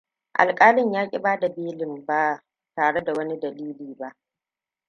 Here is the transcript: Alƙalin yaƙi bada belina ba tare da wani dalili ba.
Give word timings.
Alƙalin 0.33 0.91
yaƙi 0.93 1.19
bada 1.19 1.49
belina 1.49 1.99
ba 2.07 2.43
tare 2.75 3.01
da 3.03 3.13
wani 3.13 3.39
dalili 3.39 3.93
ba. 3.99 4.15